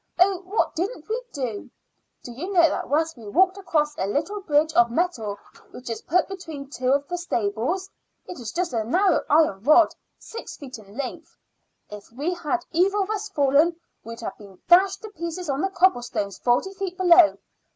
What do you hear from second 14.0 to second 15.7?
we'd have been dashed to pieces on the